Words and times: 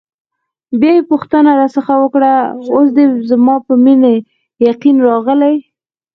بیا 0.79 0.91
یې 0.97 1.07
پوښتنه 1.11 1.49
راڅخه 1.59 1.95
وکړه: 1.99 2.33
اوس 2.75 2.87
دې 2.97 3.05
زما 3.29 3.55
پر 3.65 3.73
مینې 3.83 4.15
یقین 4.69 4.97
راغلی؟ 5.07 5.55